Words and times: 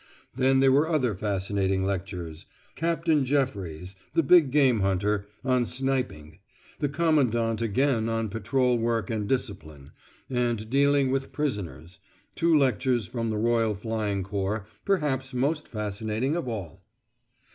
Then 0.33 0.61
there 0.61 0.71
were 0.71 0.89
other 0.89 1.13
fascinating 1.13 1.85
lectures 1.85 2.47
Captain 2.73 3.23
Jefferies, 3.23 3.95
the 4.15 4.23
big 4.23 4.49
game 4.49 4.79
hunter, 4.79 5.27
on 5.45 5.63
Sniping: 5.67 6.39
the 6.79 6.89
Commandant 6.89 7.61
again 7.61 8.09
on 8.09 8.27
Patrol 8.27 8.79
work 8.79 9.11
and 9.11 9.29
discipline, 9.29 9.91
and 10.27 10.71
Dealing 10.71 11.11
with 11.11 11.31
prisoners: 11.31 11.99
two 12.33 12.57
lectures 12.57 13.05
from 13.05 13.29
the 13.29 13.37
Royal 13.37 13.75
Flying 13.75 14.23
Corps, 14.23 14.65
perhaps 14.85 15.35
most 15.35 15.67
fascinating 15.67 16.35
of 16.35 16.47
all. 16.47 16.83